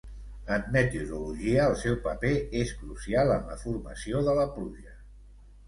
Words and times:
En 0.53 0.63
meteorologia 0.75 1.67
el 1.73 1.77
seu 1.83 1.99
paper 2.07 2.33
és 2.63 2.73
crucial 2.79 3.35
en 3.37 3.47
la 3.53 3.61
formació 3.67 4.25
de 4.31 4.37
la 4.43 4.51
pluja. 4.59 5.01